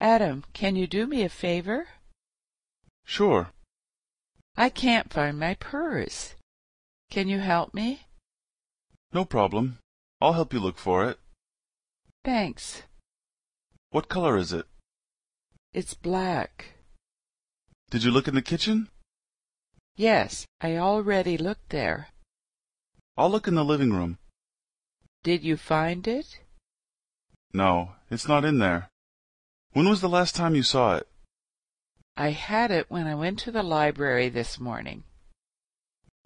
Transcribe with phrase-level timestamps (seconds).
[0.00, 1.88] Adam, can you do me a favor?
[3.04, 3.50] Sure.
[4.56, 6.34] I can't find my purse.
[7.10, 8.02] Can you help me?
[9.12, 9.78] No problem.
[10.20, 11.18] I'll help you look for it.
[12.24, 12.82] Thanks.
[13.90, 14.66] What color is it?
[15.72, 16.74] It's black.
[17.90, 18.88] Did you look in the kitchen?
[19.96, 22.08] Yes, I already looked there.
[23.16, 24.18] I'll look in the living room.
[25.24, 26.38] Did you find it?
[27.52, 28.90] No, it's not in there.
[29.72, 31.06] When was the last time you saw it?
[32.16, 35.04] I had it when I went to the library this morning.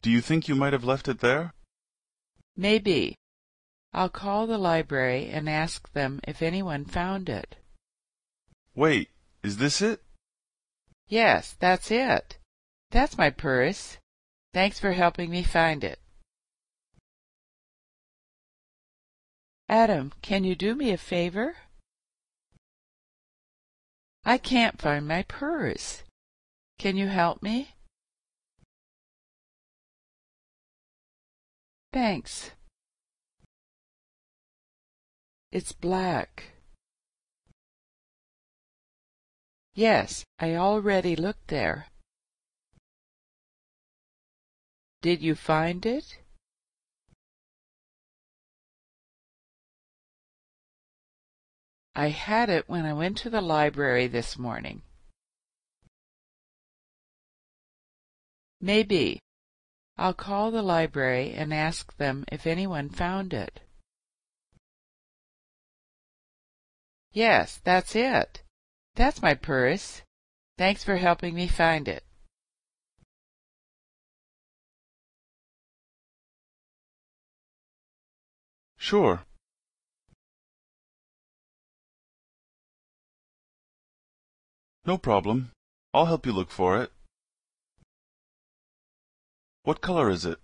[0.00, 1.52] Do you think you might have left it there?
[2.56, 3.16] Maybe.
[3.92, 7.56] I'll call the library and ask them if anyone found it.
[8.74, 9.10] Wait,
[9.42, 10.02] is this it?
[11.09, 12.38] Yes, that's it.
[12.91, 13.98] That's my purse.
[14.55, 15.98] Thanks for helping me find it.
[19.69, 21.56] Adam, can you do me a favor?
[24.25, 26.05] I can't find my purse.
[26.78, 27.75] Can you help me?
[31.92, 32.53] Thanks.
[35.51, 36.45] It's black.
[39.75, 41.89] Yes, I already looked there.
[45.03, 46.22] Did you find it?
[51.95, 54.83] I had it when I went to the library this morning.
[58.61, 59.19] Maybe.
[59.98, 63.61] I'll call the library and ask them if anyone found it.
[67.13, 68.43] Yes, that's it.
[68.95, 70.03] That's my purse.
[70.57, 72.05] Thanks for helping me find it.
[78.79, 79.25] Sure.
[84.84, 85.52] No problem.
[85.94, 86.91] I'll help you look for it.
[89.62, 90.39] What color is it?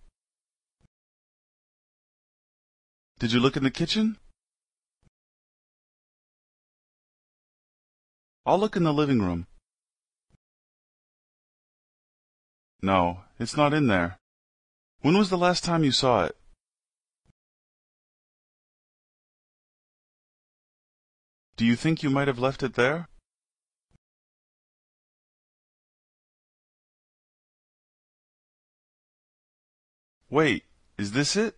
[3.19, 4.17] Did you look in the kitchen?
[8.47, 9.47] I'll look in the living room.
[12.81, 14.19] No, it's not in there.
[15.01, 16.37] When was the last time you saw it?
[21.57, 23.09] Do you think you might have left it there?
[30.31, 30.65] Wait,
[30.99, 31.57] is this it?